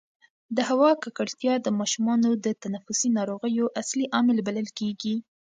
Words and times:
د 0.55 0.57
هوا 0.69 0.91
ککړتیا 1.03 1.53
د 1.61 1.67
ماشومانو 1.79 2.29
د 2.45 2.47
تنفسي 2.63 3.09
ناروغیو 3.17 3.65
اصلي 3.81 4.05
عامل 4.15 4.37
بلل 4.47 4.67
کېږي. 4.79 5.15